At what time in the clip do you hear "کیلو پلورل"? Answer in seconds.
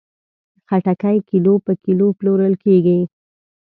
1.83-2.53